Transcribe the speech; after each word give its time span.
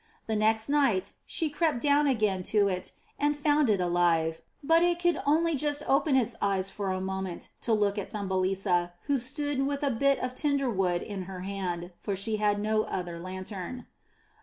The 0.25 0.35
next 0.35 0.67
night 0.67 1.13
she 1.27 1.51
crept 1.51 1.79
down 1.79 2.07
again 2.07 2.41
to 2.57 2.67
it 2.67 2.91
and 3.19 3.37
found 3.37 3.69
it 3.69 3.79
alive 3.79 4.41
but 4.63 4.77
423 4.77 4.81
MY 4.81 4.81
BOOK 4.81 4.81
HOUSE 4.81 4.89
it 4.89 5.01
could 5.29 5.31
only 5.31 5.55
just 5.55 5.83
open 5.87 6.15
its 6.15 6.35
eyes 6.41 6.71
for 6.71 6.89
a 6.89 6.99
moment 6.99 7.49
to 7.61 7.71
look 7.73 7.99
at 7.99 8.09
Thumbelisa 8.09 8.93
who 9.05 9.19
stood 9.19 9.67
with 9.67 9.83
a 9.83 9.91
bit 9.91 10.17
of 10.17 10.33
tinder 10.33 10.71
wood 10.71 11.03
in 11.03 11.25
her 11.29 11.41
hand, 11.41 11.91
for 11.99 12.15
she 12.15 12.37
had 12.37 12.59
no 12.59 12.81
other 12.85 13.19
lantern. 13.19 13.85